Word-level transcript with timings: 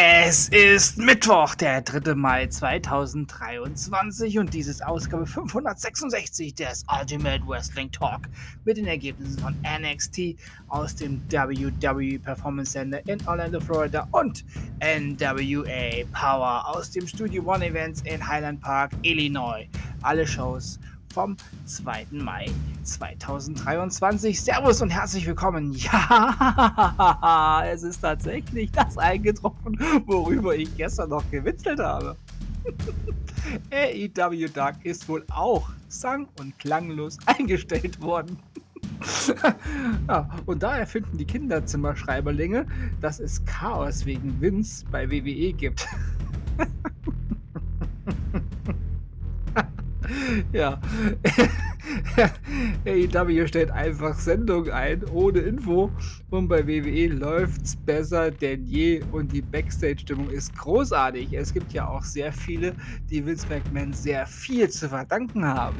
Es 0.00 0.48
ist 0.50 0.96
Mittwoch, 0.96 1.56
der 1.56 1.80
3. 1.82 2.14
Mai 2.14 2.46
2023 2.46 4.38
und 4.38 4.54
dies 4.54 4.68
ist 4.68 4.86
Ausgabe 4.86 5.26
566 5.26 6.54
des 6.54 6.84
Ultimate 6.88 7.44
Wrestling 7.48 7.90
Talk 7.90 8.28
mit 8.64 8.76
den 8.76 8.86
Ergebnissen 8.86 9.40
von 9.40 9.56
NXT 9.62 10.36
aus 10.68 10.94
dem 10.94 11.20
WWE 11.28 12.20
Performance 12.20 12.70
Center 12.70 13.04
in 13.08 13.18
Orlando, 13.26 13.58
Florida 13.58 14.06
und 14.12 14.44
NWA 14.78 16.04
Power 16.12 16.68
aus 16.68 16.92
dem 16.92 17.08
Studio 17.08 17.42
One 17.42 17.66
Events 17.66 18.00
in 18.02 18.24
Highland 18.24 18.60
Park, 18.60 18.92
Illinois. 19.02 19.66
Alle 20.02 20.28
Shows 20.28 20.78
vom 21.12 21.36
2. 21.64 22.06
Mai 22.10 22.46
2023. 22.82 24.40
Servus 24.40 24.82
und 24.82 24.90
herzlich 24.90 25.26
willkommen. 25.26 25.72
Ja, 25.78 27.62
es 27.66 27.82
ist 27.82 28.00
tatsächlich 28.00 28.70
das 28.72 28.98
eingetroffen, 28.98 29.78
worüber 30.06 30.54
ich 30.54 30.74
gestern 30.76 31.10
noch 31.10 31.28
gewitzelt 31.30 31.80
habe. 31.80 32.16
AEW 33.72 34.48
Dark 34.48 34.84
ist 34.84 35.08
wohl 35.08 35.24
auch 35.30 35.70
sang- 35.88 36.28
und 36.38 36.58
klanglos 36.58 37.18
eingestellt 37.26 38.00
worden. 38.00 38.38
ja, 40.08 40.28
und 40.46 40.62
daher 40.62 40.86
finden 40.86 41.16
die 41.18 41.24
Kinderzimmerschreiberlinge, 41.24 42.66
dass 43.00 43.20
es 43.20 43.44
Chaos 43.44 44.04
wegen 44.06 44.40
Vince 44.40 44.84
bei 44.90 45.10
WWE 45.10 45.52
gibt. 45.52 45.86
Ja. 50.52 50.80
AEW 52.86 53.46
stellt 53.46 53.70
einfach 53.70 54.18
Sendung 54.18 54.70
ein, 54.70 55.04
ohne 55.12 55.40
Info. 55.40 55.90
Und 56.30 56.48
bei 56.48 56.66
WWE 56.66 57.08
läuft's 57.08 57.76
besser 57.76 58.30
denn 58.30 58.64
je 58.64 59.02
und 59.12 59.32
die 59.32 59.42
Backstage-Stimmung 59.42 60.30
ist 60.30 60.56
großartig. 60.56 61.32
Es 61.32 61.52
gibt 61.52 61.72
ja 61.72 61.88
auch 61.88 62.02
sehr 62.02 62.32
viele, 62.32 62.74
die 63.10 63.24
Vince 63.24 63.46
McMahon 63.48 63.92
sehr 63.92 64.26
viel 64.26 64.68
zu 64.68 64.88
verdanken 64.88 65.44
haben. 65.44 65.76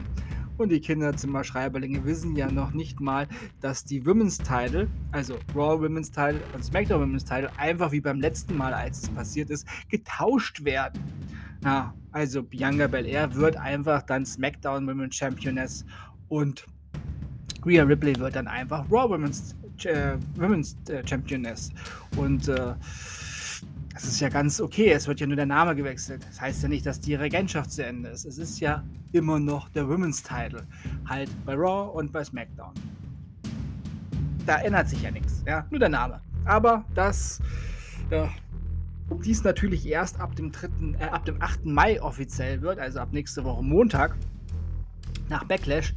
Und 0.59 0.71
die 0.71 0.81
Kinderzimmer-Schreiberlinge 0.81 2.05
wissen 2.05 2.35
ja 2.35 2.51
noch 2.51 2.73
nicht 2.73 2.99
mal, 2.99 3.29
dass 3.61 3.85
die 3.85 4.05
Women's 4.05 4.39
Title, 4.39 4.89
also 5.13 5.39
Raw 5.55 5.81
Women's 5.81 6.11
Title 6.11 6.41
und 6.53 6.65
SmackDown 6.65 7.01
Women's 7.01 7.25
Title, 7.25 7.49
einfach 7.59 7.93
wie 7.93 8.01
beim 8.01 8.21
letzten 8.21 8.57
Mal, 8.57 8.75
als 8.75 9.05
es 9.05 9.09
passiert 9.11 9.51
ist, 9.51 9.69
getauscht 9.89 10.65
werden. 10.65 11.01
Ja, 11.65 11.95
also 12.13 12.43
Bianca 12.43 12.87
Belair 12.87 13.35
wird 13.35 13.57
einfach 13.57 14.03
dann 14.03 14.25
SmackDown 14.25 14.87
Women's 14.87 15.17
Championess 15.17 15.85
und 16.29 16.67
Rhea 17.67 17.83
Ripley 17.83 18.17
wird 18.19 18.37
dann 18.37 18.47
einfach 18.47 18.85
Raw 18.91 19.11
Women's, 19.11 19.55
äh, 19.85 20.17
Women's 20.37 20.77
äh, 20.89 21.07
Championess. 21.07 21.71
Und 22.17 22.49
äh, 22.49 22.75
das 23.93 24.05
ist 24.05 24.21
ja 24.21 24.29
ganz 24.29 24.61
okay, 24.61 24.93
es 24.93 25.09
wird 25.09 25.21
ja 25.21 25.27
nur 25.27 25.37
der 25.37 25.47
Name 25.47 25.75
gewechselt. 25.75 26.25
Das 26.29 26.41
heißt 26.41 26.63
ja 26.63 26.69
nicht, 26.69 26.87
dass 26.87 27.01
die 27.01 27.15
Regentschaft 27.15 27.73
zu 27.73 27.85
Ende 27.85 28.11
ist. 28.11 28.25
Es 28.25 28.39
ist 28.39 28.61
ja 28.61 28.85
immer 29.13 29.41
noch 29.41 29.69
der 29.71 29.89
Women's 29.89 30.23
Title. 30.23 30.67
Halt 31.07 31.31
bei 31.45 31.55
Raw 31.55 31.91
und 31.99 32.13
bei 32.13 32.23
SmackDown. 32.23 32.75
Da 34.47 34.59
ändert 34.61 34.89
sich 34.89 35.03
ja 35.03 35.11
nichts, 35.11 35.43
ja, 35.47 35.67
nur 35.71 35.81
der 35.81 35.89
Name. 35.89 36.21
Aber 36.45 36.85
das, 36.95 37.41
ja, 38.11 38.31
dies 39.25 39.45
natürlich 39.45 39.87
erst 39.87 40.21
ab 40.21 40.37
dem, 40.37 40.53
3., 40.53 40.69
äh, 40.99 41.05
ab 41.05 41.25
dem 41.25 41.41
8. 41.41 41.67
Mai 41.67 42.01
offiziell 42.03 42.63
wird, 42.63 42.79
also 42.79 43.01
ab 43.01 43.09
nächste 43.13 43.45
Woche 43.45 43.63
Montag, 43.63 44.17
nach 45.29 45.45
Backlash. 45.45 45.95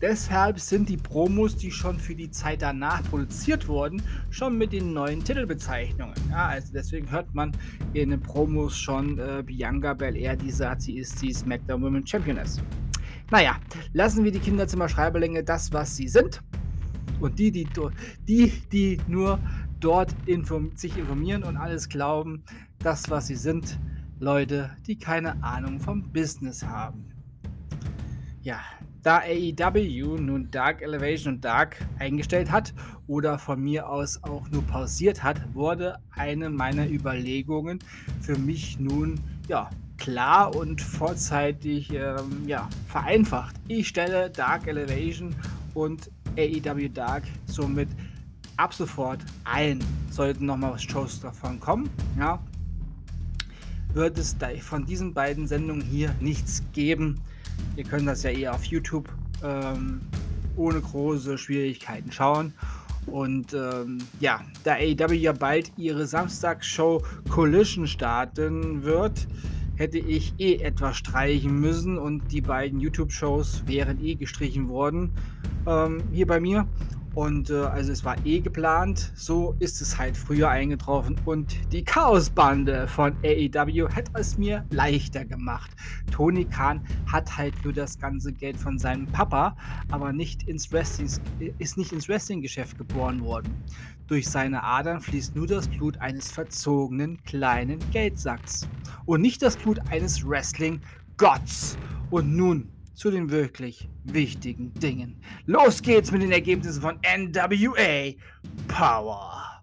Deshalb 0.00 0.60
sind 0.60 0.88
die 0.88 0.96
Promos, 0.96 1.56
die 1.56 1.70
schon 1.70 1.98
für 1.98 2.14
die 2.14 2.30
Zeit 2.30 2.62
danach 2.62 3.02
produziert 3.10 3.66
wurden, 3.66 4.02
schon 4.30 4.56
mit 4.56 4.72
den 4.72 4.92
neuen 4.92 5.24
Titelbezeichnungen. 5.24 6.14
Ja, 6.30 6.46
also 6.46 6.72
deswegen 6.72 7.10
hört 7.10 7.34
man 7.34 7.52
in 7.94 8.10
den 8.10 8.20
Promos 8.20 8.76
schon 8.76 9.18
äh, 9.18 9.42
Bianca 9.44 9.94
Belair, 9.94 10.36
die 10.36 10.50
sagt, 10.50 10.82
sie 10.82 10.98
ist 10.98 11.20
die 11.20 11.32
SmackDown 11.32 11.82
Women 11.82 12.06
Championess. 12.06 12.60
Naja, 13.30 13.56
lassen 13.92 14.24
wir 14.24 14.32
die 14.32 14.38
Kinderzimmer-Schreiberlinge 14.38 15.42
das, 15.42 15.72
was 15.72 15.96
sie 15.96 16.08
sind. 16.08 16.40
Und 17.20 17.38
die, 17.38 17.50
die, 17.50 17.66
die, 18.26 18.52
die 18.72 18.98
nur 19.08 19.40
dort 19.80 20.14
inform 20.26 20.76
sich 20.76 20.96
informieren 20.96 21.44
und 21.44 21.56
alles 21.56 21.88
glauben, 21.88 22.44
das, 22.78 23.10
was 23.10 23.26
sie 23.26 23.36
sind, 23.36 23.78
Leute, 24.20 24.70
die 24.86 24.98
keine 24.98 25.42
Ahnung 25.42 25.80
vom 25.80 26.12
Business 26.12 26.64
haben. 26.64 27.12
Ja, 28.42 28.60
da 29.02 29.18
AEW 29.18 30.18
nun 30.18 30.50
Dark 30.50 30.82
Elevation 30.82 31.34
und 31.34 31.44
Dark 31.44 31.76
eingestellt 31.98 32.50
hat 32.50 32.74
oder 33.06 33.38
von 33.38 33.62
mir 33.62 33.88
aus 33.88 34.22
auch 34.24 34.48
nur 34.50 34.62
pausiert 34.62 35.22
hat, 35.22 35.40
wurde 35.54 35.98
eine 36.10 36.50
meiner 36.50 36.88
Überlegungen 36.90 37.78
für 38.20 38.36
mich 38.36 38.78
nun 38.80 39.20
ja 39.46 39.70
klar 39.98 40.54
und 40.54 40.80
vorzeitig 40.80 41.92
ähm, 41.92 42.44
ja, 42.46 42.68
vereinfacht. 42.86 43.56
Ich 43.68 43.88
stelle 43.88 44.30
Dark 44.30 44.66
Elevation 44.66 45.34
und 45.74 46.10
AEW 46.36 46.88
Dark 46.88 47.24
somit 47.46 47.88
ab 48.58 48.74
sofort 48.74 49.20
ein. 49.44 49.78
Sollten 50.10 50.46
nochmal 50.46 50.78
Shows 50.78 51.20
davon 51.20 51.58
kommen, 51.60 51.88
ja, 52.18 52.40
wird 53.94 54.18
es 54.18 54.36
von 54.60 54.84
diesen 54.84 55.14
beiden 55.14 55.46
Sendungen 55.46 55.82
hier 55.82 56.14
nichts 56.20 56.62
geben. 56.72 57.20
Ihr 57.76 57.84
könnt 57.84 58.06
das 58.06 58.22
ja 58.22 58.30
eher 58.30 58.54
auf 58.54 58.64
YouTube 58.64 59.08
ähm, 59.42 60.00
ohne 60.56 60.80
große 60.80 61.38
Schwierigkeiten 61.38 62.12
schauen. 62.12 62.52
Und 63.06 63.54
ähm, 63.54 63.98
ja, 64.20 64.40
da 64.64 64.74
AEW 64.74 65.14
ja 65.14 65.32
bald 65.32 65.72
ihre 65.76 66.06
Samstagsshow 66.06 67.02
Collision 67.30 67.86
starten 67.86 68.82
wird, 68.82 69.26
hätte 69.76 69.98
ich 69.98 70.34
eh 70.38 70.56
etwas 70.56 70.96
streichen 70.96 71.58
müssen 71.60 71.96
und 71.96 72.30
die 72.32 72.40
beiden 72.40 72.80
YouTube-Shows 72.80 73.62
wären 73.66 74.04
eh 74.04 74.16
gestrichen 74.16 74.68
worden 74.68 75.12
ähm, 75.66 76.02
hier 76.12 76.26
bei 76.26 76.40
mir. 76.40 76.66
Und 77.18 77.50
äh, 77.50 77.54
also 77.54 77.90
es 77.90 78.04
war 78.04 78.14
eh 78.24 78.38
geplant, 78.38 79.10
so 79.16 79.56
ist 79.58 79.80
es 79.80 79.98
halt 79.98 80.16
früher 80.16 80.50
eingetroffen 80.50 81.16
und 81.24 81.58
die 81.72 81.82
Chaosbande 81.82 82.86
von 82.86 83.12
AEW 83.24 83.88
hat 83.88 84.04
es 84.14 84.38
mir 84.38 84.64
leichter 84.70 85.24
gemacht. 85.24 85.72
Tony 86.12 86.44
Khan 86.44 86.80
hat 87.10 87.36
halt 87.36 87.54
nur 87.64 87.72
das 87.72 87.98
ganze 87.98 88.32
Geld 88.32 88.56
von 88.56 88.78
seinem 88.78 89.08
Papa, 89.08 89.56
aber 89.90 90.12
nicht 90.12 90.44
ins 90.44 90.70
Wrestling, 90.70 91.10
ist 91.58 91.76
nicht 91.76 91.90
ins 91.90 92.08
Wrestling-Geschäft 92.08 92.78
geboren 92.78 93.20
worden. 93.20 93.52
Durch 94.06 94.28
seine 94.28 94.62
Adern 94.62 95.00
fließt 95.00 95.34
nur 95.34 95.48
das 95.48 95.66
Blut 95.66 95.98
eines 95.98 96.30
verzogenen 96.30 97.20
kleinen 97.24 97.80
Geldsacks 97.90 98.68
und 99.06 99.22
nicht 99.22 99.42
das 99.42 99.56
Blut 99.56 99.80
eines 99.90 100.24
Wrestling-Gotts. 100.24 101.78
Und 102.10 102.36
nun 102.36 102.68
zu 102.98 103.12
den 103.12 103.30
wirklich 103.30 103.88
wichtigen 104.02 104.74
Dingen. 104.74 105.22
Los 105.46 105.80
geht's 105.80 106.10
mit 106.10 106.20
den 106.20 106.32
Ergebnissen 106.32 106.82
von 106.82 106.98
NWA 107.16 108.12
Power. 108.66 109.57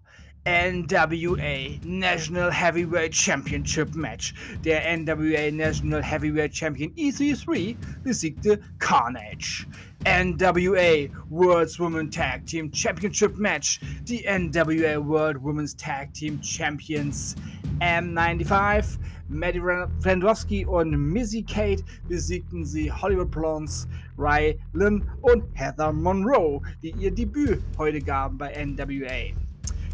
NWA 0.46 1.84
National 1.84 2.52
Heavyweight 2.52 3.12
Championship 3.12 3.96
Match. 3.96 4.32
Der 4.62 4.80
NWA 4.96 5.50
National 5.50 6.00
Heavyweight 6.00 6.54
Champion 6.54 6.92
EC3 6.92 7.76
besiegte 8.04 8.60
Carnage. 8.78 9.66
NWA 10.04 11.08
World 11.30 11.76
Women 11.80 12.12
Tag 12.12 12.46
Team 12.46 12.70
Championship 12.70 13.36
Match. 13.36 13.80
Die 14.04 14.22
NWA 14.24 15.04
World 15.04 15.42
Women's 15.42 15.74
Tag 15.74 16.14
Team 16.14 16.40
Champions 16.40 17.34
M95 17.80 18.98
Maddie 19.28 19.60
Flandowski 19.98 20.64
und 20.64 20.96
Missy 20.96 21.42
Kate 21.42 21.82
besiegten 22.06 22.64
sie 22.64 22.92
Hollywood 22.92 23.32
Blondes, 23.32 23.88
Ry 24.16 24.56
Lynn 24.74 25.02
und 25.22 25.42
Heather 25.54 25.92
Monroe, 25.92 26.62
die 26.84 26.92
ihr 26.92 27.10
Debüt 27.10 27.60
heute 27.76 28.00
gaben 28.00 28.38
bei 28.38 28.52
NWA. 28.64 29.34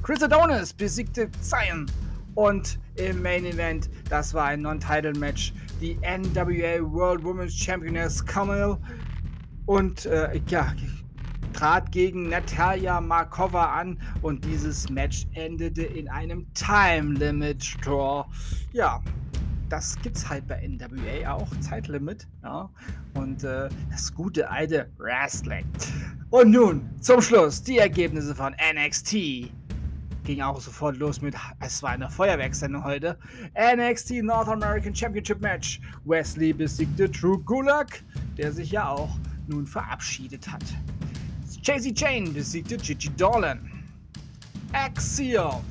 Chris 0.02 0.20
Adonis 0.20 0.72
besiegte 0.72 1.30
Zion 1.42 1.86
und 2.34 2.80
im 2.96 3.22
Main 3.22 3.44
Event, 3.44 3.88
das 4.10 4.34
war 4.34 4.46
ein 4.46 4.62
Non-Title-Match, 4.62 5.54
die 5.80 5.96
NWA 6.00 6.82
World 6.92 7.22
Women's 7.22 7.54
Championess 7.54 8.24
Camille 8.24 8.78
und 9.66 10.06
äh, 10.06 10.40
ja, 10.48 10.72
trat 11.52 11.92
gegen 11.92 12.30
Natalia 12.30 13.00
Markova 13.00 13.78
an 13.78 13.96
und 14.22 14.44
dieses 14.44 14.90
Match 14.90 15.24
endete 15.34 15.84
in 15.84 16.08
einem 16.08 16.52
Time 16.54 17.14
Limit 17.14 17.76
Draw. 17.84 18.24
Ja, 18.72 19.00
das 19.68 19.96
gibt's 20.02 20.28
halt 20.28 20.46
bei 20.48 20.66
NWA 20.66 21.32
auch, 21.32 21.48
Zeitlimit. 21.60 22.26
Ja. 22.42 22.68
Und 23.14 23.44
äh, 23.44 23.68
das 23.90 24.12
gute 24.12 24.50
alte 24.50 24.90
Wrestling. 24.98 25.64
Und 26.30 26.50
nun 26.50 26.90
zum 27.00 27.22
Schluss 27.22 27.62
die 27.62 27.78
Ergebnisse 27.78 28.34
von 28.34 28.54
NXT. 28.54 29.50
Ging 30.24 30.40
auch 30.40 30.60
sofort 30.60 30.96
los 30.98 31.20
mit, 31.20 31.34
es 31.60 31.82
war 31.82 31.90
eine 31.90 32.08
Feuerwerkssendung 32.08 32.84
heute. 32.84 33.18
NXT 33.54 34.22
North 34.22 34.48
American 34.48 34.94
Championship 34.94 35.40
Match. 35.40 35.80
Wesley 36.04 36.52
besiegte 36.52 37.10
True 37.10 37.38
Gulag, 37.38 38.02
der 38.36 38.52
sich 38.52 38.70
ja 38.70 38.88
auch 38.88 39.18
nun 39.48 39.66
verabschiedet 39.66 40.46
hat. 40.50 40.62
Chasey 41.62 41.92
Jane 41.94 42.30
besiegte 42.30 42.76
Gigi 42.76 43.08
Dolan. 43.16 43.60
Axiom 44.72 45.62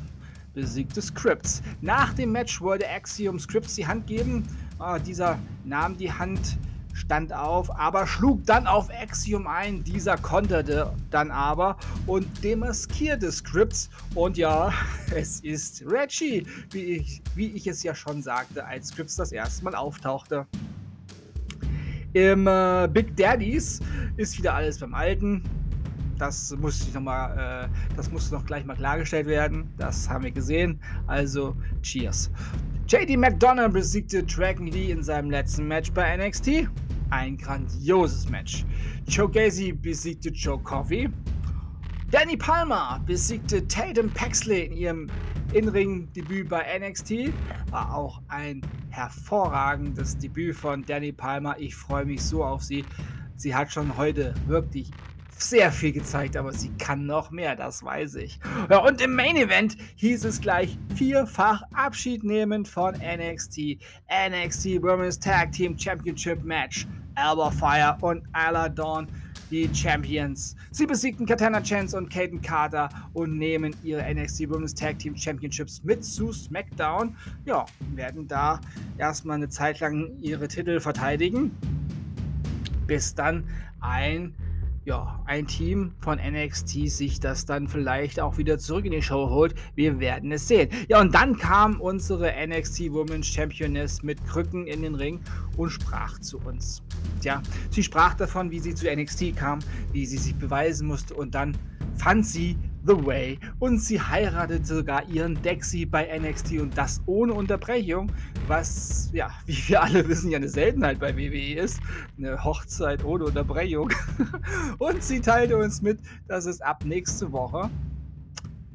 besiegte 0.54 1.01
Scripts. 1.01 1.62
Nach 1.81 2.13
dem 2.13 2.31
Match 2.33 2.62
wollte 2.62 2.88
Axiom 2.89 3.39
Scripts 3.39 3.75
die 3.75 3.88
Hand 3.88 4.07
geben. 4.07 4.47
Ah, 4.80 5.00
dieser 5.00 5.39
nahm 5.63 5.97
die 5.97 6.12
Hand, 6.12 6.57
stand 7.01 7.33
auf, 7.33 7.77
aber 7.77 8.06
schlug 8.06 8.45
dann 8.45 8.68
auf 8.68 8.89
Axiom 8.89 9.48
ein. 9.48 9.83
Dieser 9.83 10.18
konterte 10.18 10.94
dann 11.09 11.31
aber 11.31 11.77
und 12.06 12.25
demaskierte 12.44 13.31
Scripts. 13.31 13.89
Und 14.15 14.38
ja, 14.38 14.71
es 15.15 15.42
ist 15.42 15.83
Reggie, 15.86 16.45
wie 16.71 16.83
ich, 16.83 17.21
wie 17.36 17.48
ich 17.48 17.68
es 17.68 17.83
ja 17.83 17.95
schon 17.95 18.21
sagte, 18.21 18.65
als 18.65 18.89
Scripts 18.89 19.15
das 19.15 19.31
erste 19.31 19.63
Mal 19.65 19.75
auftauchte. 19.75 20.45
Im 22.13 22.45
äh, 22.48 22.88
Big 22.92 23.15
Daddies 23.15 23.80
ist 24.18 24.38
wieder 24.38 24.54
alles 24.54 24.80
beim 24.80 24.94
Alten. 24.94 25.44
Das 26.18 26.56
muss 26.56 26.88
ich 26.88 26.94
noch 26.94 27.01
mal, 27.01 27.65
äh, 27.65 27.95
das 27.95 28.12
muss 28.12 28.30
noch 28.31 28.45
gleich 28.45 28.63
mal 28.63 28.75
klargestellt 28.75 29.27
werden. 29.27 29.74
Das 29.77 30.07
haben 30.07 30.24
wir 30.24 30.31
gesehen. 30.31 30.80
Also, 31.07 31.56
Cheers. 31.81 32.30
JD 32.88 33.18
McDonough 33.18 33.71
besiegte 33.71 34.21
Dragon 34.24 34.68
Lee 34.68 34.92
in 34.92 35.01
seinem 35.01 35.31
letzten 35.31 35.68
Match 35.68 35.92
bei 35.94 36.15
NXT. 36.18 36.68
Ein 37.11 37.35
grandioses 37.35 38.29
Match. 38.29 38.65
Joe 39.05 39.29
Gacy 39.29 39.73
besiegte 39.73 40.29
Joe 40.29 40.57
Coffey. 40.59 41.09
Danny 42.09 42.37
Palmer 42.37 43.01
besiegte 43.05 43.67
Tatum 43.67 44.09
Paxley 44.09 44.65
in 44.65 44.73
ihrem 44.73 45.07
In-Ring-Debüt 45.53 46.47
bei 46.47 46.79
NXT. 46.79 47.33
War 47.69 47.93
auch 47.93 48.21
ein 48.29 48.61
hervorragendes 48.89 50.17
Debüt 50.19 50.55
von 50.55 50.83
Danny 50.85 51.11
Palmer. 51.11 51.57
Ich 51.59 51.75
freue 51.75 52.05
mich 52.05 52.23
so 52.23 52.45
auf 52.45 52.63
sie. 52.63 52.85
Sie 53.35 53.53
hat 53.53 53.73
schon 53.73 53.97
heute 53.97 54.33
wirklich 54.47 54.89
sehr 55.41 55.71
viel 55.71 55.91
gezeigt, 55.91 56.38
aber 56.38 56.53
sie 56.53 56.69
kann 56.77 57.05
noch 57.05 57.31
mehr, 57.31 57.55
das 57.55 57.83
weiß 57.83 58.15
ich. 58.15 58.39
Ja, 58.69 58.77
und 58.77 59.01
im 59.01 59.15
Main 59.15 59.35
Event 59.35 59.77
hieß 59.95 60.25
es 60.25 60.39
gleich 60.39 60.77
vierfach 60.95 61.63
Abschied 61.73 62.23
nehmen 62.23 62.65
von 62.65 62.95
NXT. 62.95 63.77
NXT 64.29 64.81
Women's 64.81 65.19
Tag 65.19 65.51
Team 65.51 65.77
Championship 65.77 66.43
Match. 66.43 66.88
Alba 67.15 67.51
Fire 67.51 67.97
und 68.01 68.23
Isla 68.35 68.69
Dawn 68.69 69.07
die 69.51 69.69
Champions. 69.73 70.55
Sie 70.71 70.85
besiegten 70.85 71.25
Katana 71.25 71.61
Chance 71.61 71.97
und 71.97 72.09
Kaden 72.09 72.41
Carter 72.41 72.89
und 73.13 73.37
nehmen 73.37 73.75
ihre 73.83 74.01
NXT 74.01 74.49
Women's 74.49 74.73
Tag 74.73 74.97
Team 74.99 75.15
Championships 75.15 75.83
mit 75.83 76.05
zu 76.05 76.31
SmackDown. 76.31 77.15
Ja, 77.45 77.65
werden 77.94 78.27
da 78.27 78.61
erstmal 78.97 79.35
eine 79.35 79.49
Zeit 79.49 79.81
lang 79.81 80.11
ihre 80.21 80.47
Titel 80.47 80.79
verteidigen, 80.79 81.51
bis 82.87 83.13
dann 83.13 83.44
ein 83.81 84.33
ja, 84.83 85.22
ein 85.25 85.45
Team 85.45 85.94
von 86.00 86.18
NXT 86.18 86.89
sich 86.89 87.19
das 87.19 87.45
dann 87.45 87.68
vielleicht 87.68 88.19
auch 88.19 88.38
wieder 88.38 88.57
zurück 88.57 88.86
in 88.86 88.92
die 88.92 89.01
Show 89.01 89.30
holt. 89.30 89.54
Wir 89.75 90.00
werden 90.00 90.31
es 90.31 90.48
sehen. 90.48 90.69
Ja, 90.88 91.00
und 91.00 91.13
dann 91.13 91.38
kam 91.38 91.80
unsere 91.80 92.33
NXT 92.48 92.92
Women's 92.92 93.28
Championess 93.28 94.01
mit 94.01 94.25
Krücken 94.25 94.66
in 94.66 94.81
den 94.81 94.95
Ring 94.95 95.19
und 95.56 95.69
sprach 95.69 96.18
zu 96.19 96.39
uns. 96.39 96.81
Tja, 97.22 97.44
sie 97.69 97.83
sprach 97.83 98.16
davon, 98.16 98.50
wie 98.50 98.60
sie 98.60 98.74
zu 98.74 98.92
NXT 98.92 99.36
kam, 99.36 99.60
wie 99.92 100.06
sie 100.07 100.18
sich 100.18 100.36
beweisen 100.36 100.88
musste 100.88 101.13
und 101.13 101.36
dann 101.36 101.56
fand 101.97 102.25
sie 102.25 102.57
The 102.85 103.05
Way 103.05 103.39
und 103.59 103.77
sie 103.77 104.01
heiratet 104.01 104.65
sogar 104.65 105.07
ihren 105.07 105.39
Dexy 105.43 105.85
bei 105.85 106.17
NXT 106.17 106.53
und 106.53 106.75
das 106.75 107.01
ohne 107.05 107.33
Unterbrechung, 107.33 108.11
was, 108.47 109.11
ja, 109.13 109.29
wie 109.45 109.57
wir 109.69 109.83
alle 109.83 110.07
wissen, 110.07 110.31
ja 110.31 110.38
eine 110.38 110.49
Seltenheit 110.49 110.99
bei 110.99 111.15
WWE 111.15 111.59
ist. 111.59 111.79
Eine 112.17 112.43
Hochzeit 112.43 113.03
ohne 113.03 113.25
Unterbrechung. 113.25 113.91
Und 114.79 115.03
sie 115.03 115.21
teilte 115.21 115.57
uns 115.57 115.81
mit, 115.81 115.99
dass 116.27 116.45
es 116.45 116.61
ab 116.61 116.83
nächste 116.85 117.31
Woche 117.31 117.69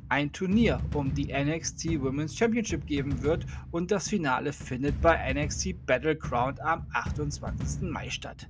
ein 0.08 0.32
Turnier 0.32 0.80
um 0.94 1.12
die 1.12 1.32
NXT 1.32 2.00
Women's 2.00 2.36
Championship 2.36 2.86
geben 2.86 3.22
wird 3.22 3.44
und 3.72 3.90
das 3.90 4.08
Finale 4.08 4.52
findet 4.52 5.00
bei 5.00 5.32
NXT 5.32 5.84
Battleground 5.84 6.60
am 6.60 6.86
28. 6.92 7.90
Mai 7.90 8.08
statt. 8.08 8.48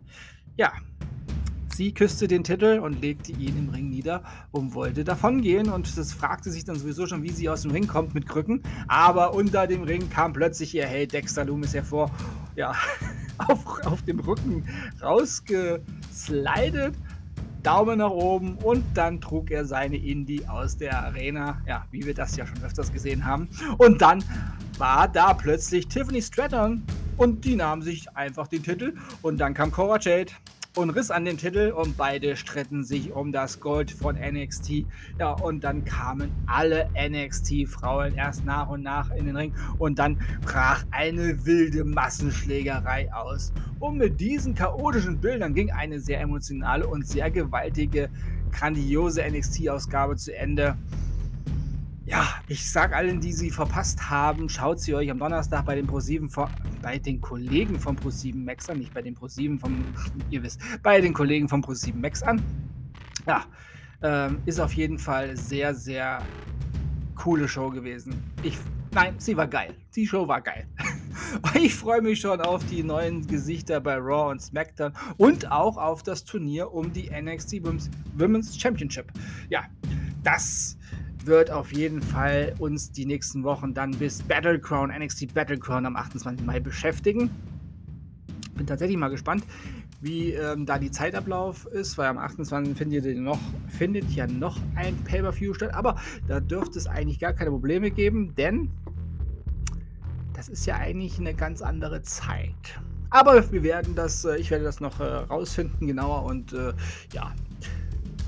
Ja, 0.56 0.72
Sie 1.76 1.92
küsste 1.92 2.26
den 2.26 2.42
Titel 2.42 2.78
und 2.78 3.02
legte 3.02 3.32
ihn 3.32 3.58
im 3.58 3.68
Ring 3.68 3.90
nieder 3.90 4.22
und 4.50 4.72
wollte 4.72 5.04
davongehen. 5.04 5.68
Und 5.68 5.98
das 5.98 6.14
fragte 6.14 6.50
sich 6.50 6.64
dann 6.64 6.76
sowieso 6.76 7.06
schon, 7.06 7.22
wie 7.22 7.28
sie 7.28 7.50
aus 7.50 7.60
dem 7.62 7.70
Ring 7.70 7.86
kommt 7.86 8.14
mit 8.14 8.26
Krücken. 8.26 8.62
Aber 8.88 9.34
unter 9.34 9.66
dem 9.66 9.82
Ring 9.82 10.08
kam 10.08 10.32
plötzlich 10.32 10.74
ihr 10.74 10.86
Held 10.86 11.12
Dexter 11.12 11.44
Loomis 11.44 11.74
hervor. 11.74 12.10
Ja, 12.54 12.74
auf, 13.48 13.84
auf 13.84 14.00
dem 14.06 14.20
Rücken 14.20 14.64
rausgeslidet. 15.02 16.94
Daumen 17.62 17.98
nach 17.98 18.08
oben 18.08 18.56
und 18.56 18.82
dann 18.94 19.20
trug 19.20 19.50
er 19.50 19.66
seine 19.66 19.98
Indie 19.98 20.46
aus 20.48 20.78
der 20.78 20.98
Arena, 20.98 21.60
ja, 21.66 21.84
wie 21.90 22.06
wir 22.06 22.14
das 22.14 22.36
ja 22.36 22.46
schon 22.46 22.62
öfters 22.64 22.90
gesehen 22.90 23.26
haben. 23.26 23.50
Und 23.76 24.00
dann 24.00 24.24
war 24.78 25.08
da 25.08 25.34
plötzlich 25.34 25.88
Tiffany 25.88 26.22
Stratton 26.22 26.84
und 27.18 27.44
die 27.44 27.56
nahm 27.56 27.82
sich 27.82 28.08
einfach 28.16 28.46
den 28.46 28.62
Titel 28.62 28.94
und 29.20 29.38
dann 29.38 29.52
kam 29.52 29.72
Cora 29.72 29.98
Jade 30.00 30.32
und 30.76 30.90
riss 30.90 31.10
an 31.10 31.24
den 31.24 31.38
Titel 31.38 31.72
und 31.74 31.96
beide 31.96 32.36
stritten 32.36 32.84
sich 32.84 33.12
um 33.12 33.32
das 33.32 33.60
Gold 33.60 33.90
von 33.90 34.16
NXT. 34.16 34.84
Ja, 35.18 35.30
und 35.32 35.64
dann 35.64 35.84
kamen 35.86 36.30
alle 36.46 36.90
NXT-Frauen 36.94 38.14
erst 38.14 38.44
nach 38.44 38.68
und 38.68 38.82
nach 38.82 39.10
in 39.10 39.24
den 39.24 39.36
Ring 39.36 39.54
und 39.78 39.98
dann 39.98 40.18
brach 40.42 40.84
eine 40.90 41.46
wilde 41.46 41.84
Massenschlägerei 41.84 43.12
aus. 43.12 43.52
Und 43.80 43.96
mit 43.96 44.20
diesen 44.20 44.54
chaotischen 44.54 45.18
Bildern 45.18 45.54
ging 45.54 45.70
eine 45.70 45.98
sehr 45.98 46.20
emotionale 46.20 46.86
und 46.86 47.06
sehr 47.06 47.30
gewaltige, 47.30 48.10
grandiose 48.52 49.22
NXT-Ausgabe 49.26 50.16
zu 50.16 50.36
Ende. 50.36 50.76
Ich 52.48 52.70
sag 52.70 52.94
allen, 52.94 53.20
die 53.20 53.32
sie 53.32 53.50
verpasst 53.50 54.08
haben, 54.08 54.48
schaut 54.48 54.78
sie 54.78 54.94
euch 54.94 55.10
am 55.10 55.18
Donnerstag 55.18 55.64
bei 55.64 55.74
den 55.74 55.88
ProSieben 55.88 56.30
bei 56.80 56.96
den 56.96 57.20
Kollegen 57.20 57.80
von 57.80 57.98
Pro7 57.98 58.36
Max 58.36 58.70
an, 58.70 58.78
nicht 58.78 58.94
bei 58.94 59.02
den 59.02 59.14
ProSieben 59.14 59.58
vom, 59.58 59.84
ihr 60.30 60.44
wisst, 60.44 60.60
bei 60.80 61.00
den 61.00 61.12
Kollegen 61.12 61.48
von 61.48 61.60
Pro7 61.60 61.96
Max 61.96 62.22
an. 62.22 62.40
Ja, 63.26 63.46
ähm, 64.00 64.38
ist 64.46 64.60
auf 64.60 64.72
jeden 64.74 64.96
Fall 64.96 65.36
sehr, 65.36 65.74
sehr 65.74 66.22
coole 67.16 67.48
Show 67.48 67.70
gewesen. 67.70 68.14
Ich, 68.44 68.56
nein, 68.92 69.16
sie 69.18 69.36
war 69.36 69.48
geil. 69.48 69.74
Die 69.96 70.06
Show 70.06 70.28
war 70.28 70.40
geil. 70.40 70.68
ich 71.54 71.74
freue 71.74 72.00
mich 72.00 72.20
schon 72.20 72.40
auf 72.40 72.64
die 72.66 72.84
neuen 72.84 73.26
Gesichter 73.26 73.80
bei 73.80 73.96
Raw 73.96 74.30
und 74.30 74.40
SmackDown 74.40 74.92
und 75.16 75.50
auch 75.50 75.76
auf 75.76 76.04
das 76.04 76.24
Turnier 76.24 76.72
um 76.72 76.92
die 76.92 77.10
NXT 77.10 77.62
Women's 78.16 78.56
Championship. 78.56 79.10
Ja, 79.48 79.64
das 80.22 80.76
wird 81.26 81.50
auf 81.50 81.72
jeden 81.72 82.00
Fall 82.00 82.54
uns 82.58 82.92
die 82.92 83.06
nächsten 83.06 83.42
Wochen 83.42 83.74
dann 83.74 83.90
bis 83.92 84.22
Battlecrown, 84.22 84.90
NXT 84.90 85.34
Battlecrown 85.34 85.86
am 85.86 85.96
28. 85.96 86.44
Mai 86.46 86.60
beschäftigen. 86.60 87.30
Bin 88.54 88.66
tatsächlich 88.66 88.96
mal 88.96 89.08
gespannt, 89.08 89.44
wie 90.00 90.32
ähm, 90.32 90.66
da 90.66 90.78
die 90.78 90.90
Zeitablauf 90.90 91.66
ist, 91.66 91.98
weil 91.98 92.06
am 92.06 92.18
28. 92.18 92.76
findet, 92.76 93.18
noch, 93.18 93.40
findet 93.68 94.10
ja 94.10 94.26
noch 94.26 94.58
ein 94.74 94.96
Pay-Per-View 95.04 95.54
statt, 95.54 95.74
aber 95.74 95.96
da 96.28 96.40
dürfte 96.40 96.78
es 96.78 96.86
eigentlich 96.86 97.18
gar 97.18 97.32
keine 97.32 97.50
Probleme 97.50 97.90
geben, 97.90 98.34
denn 98.36 98.70
das 100.32 100.48
ist 100.48 100.66
ja 100.66 100.76
eigentlich 100.76 101.18
eine 101.18 101.34
ganz 101.34 101.62
andere 101.62 102.02
Zeit. 102.02 102.80
Aber 103.10 103.50
wir 103.50 103.62
werden 103.62 103.94
das, 103.94 104.24
äh, 104.24 104.36
ich 104.36 104.50
werde 104.50 104.64
das 104.64 104.80
noch 104.80 105.00
äh, 105.00 105.04
rausfinden 105.04 105.86
genauer 105.86 106.24
und 106.24 106.52
äh, 106.52 106.72
ja, 107.12 107.32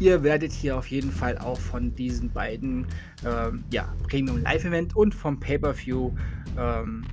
Ihr 0.00 0.22
werdet 0.22 0.52
hier 0.52 0.76
auf 0.76 0.86
jeden 0.86 1.10
Fall 1.10 1.38
auch 1.38 1.58
von 1.58 1.94
diesen 1.94 2.30
beiden 2.30 2.86
ähm, 3.26 3.64
ja, 3.70 3.92
Premium 4.08 4.42
Live 4.42 4.64
Event 4.64 4.94
und 4.94 5.14
vom 5.14 5.40
Pay-Per-View 5.40 6.12
ähm, 6.56 7.04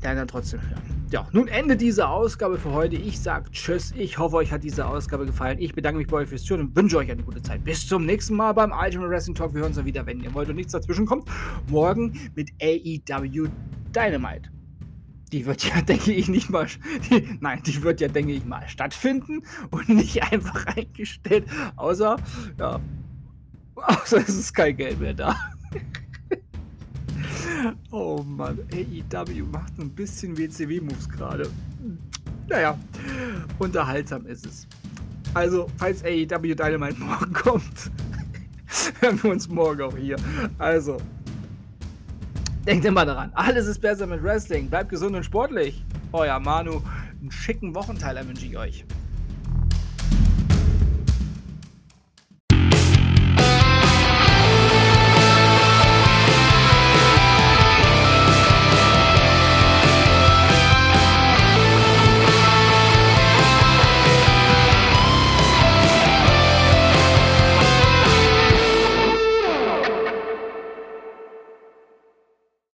dann 0.00 0.28
trotzdem 0.28 0.60
hören. 0.62 0.82
Ja, 1.10 1.26
nun 1.32 1.48
endet 1.48 1.80
diese 1.80 2.08
Ausgabe 2.08 2.58
für 2.58 2.72
heute. 2.72 2.96
Ich 2.96 3.20
sage 3.20 3.50
Tschüss. 3.50 3.92
Ich 3.96 4.18
hoffe, 4.18 4.36
euch 4.36 4.52
hat 4.52 4.64
diese 4.64 4.86
Ausgabe 4.86 5.26
gefallen. 5.26 5.58
Ich 5.58 5.74
bedanke 5.74 5.98
mich 5.98 6.06
bei 6.06 6.18
euch 6.18 6.28
fürs 6.28 6.44
Zuhören 6.44 6.68
und 6.68 6.76
wünsche 6.76 6.98
euch 6.98 7.10
eine 7.10 7.22
gute 7.22 7.42
Zeit. 7.42 7.64
Bis 7.64 7.86
zum 7.86 8.04
nächsten 8.04 8.34
Mal 8.34 8.52
beim 8.52 8.72
Ultimate 8.72 9.10
Wrestling 9.10 9.34
Talk. 9.34 9.54
Wir 9.54 9.60
hören 9.60 9.72
uns 9.72 9.84
wieder, 9.84 10.04
wenn 10.06 10.20
ihr 10.20 10.32
wollt 10.34 10.48
und 10.48 10.56
nichts 10.56 10.72
dazwischen 10.72 11.06
kommt. 11.06 11.28
Morgen 11.70 12.18
mit 12.34 12.50
AEW 12.60 13.48
Dynamite 13.94 14.53
die 15.34 15.46
wird 15.46 15.64
ja, 15.64 15.80
denke 15.88 16.12
ich, 16.12 16.28
nicht 16.28 16.48
mal, 16.48 16.66
die, 17.10 17.36
nein, 17.40 17.60
die 17.66 17.82
wird 17.82 18.00
ja, 18.00 18.06
denke 18.06 18.32
ich 18.32 18.44
mal, 18.44 18.66
stattfinden 18.68 19.42
und 19.70 19.88
nicht 19.88 20.22
einfach 20.22 20.64
eingestellt, 20.76 21.46
außer, 21.74 22.16
ja, 22.58 22.80
außer 23.74 24.18
es 24.18 24.28
ist 24.28 24.54
kein 24.54 24.76
Geld 24.76 25.00
mehr 25.00 25.14
da. 25.14 25.36
oh 27.90 28.22
Mann, 28.22 28.60
AEW 28.72 29.44
macht 29.50 29.76
ein 29.78 29.90
bisschen 29.90 30.36
WCW-Moves 30.38 31.08
gerade. 31.08 31.50
Naja, 32.48 32.78
unterhaltsam 33.58 34.26
ist 34.26 34.46
es. 34.46 34.68
Also, 35.32 35.68
falls 35.78 36.04
AEW 36.04 36.54
Dynamite 36.54 37.00
morgen 37.00 37.32
kommt, 37.32 37.90
hören 39.00 39.20
wir 39.20 39.30
uns 39.32 39.48
morgen 39.48 39.82
auch 39.82 39.96
hier. 39.96 40.16
Also, 40.58 40.98
Denkt 42.66 42.86
immer 42.86 43.04
daran, 43.04 43.30
alles 43.34 43.66
ist 43.66 43.80
besser 43.80 44.06
mit 44.06 44.22
Wrestling. 44.22 44.70
Bleibt 44.70 44.88
gesund 44.88 45.14
und 45.14 45.22
sportlich. 45.22 45.84
Euer 46.12 46.40
Manu. 46.40 46.80
Einen 47.20 47.30
schicken 47.30 47.74
Wochenteiler 47.74 48.26
wünsche 48.26 48.46
ich 48.46 48.56
euch. 48.56 48.86